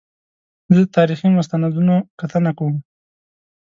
زه 0.73 0.79
د 0.83 0.87
تاریخي 0.97 1.27
مستندونو 1.37 1.95
کتنه 2.19 2.51
کوم. 2.57 2.75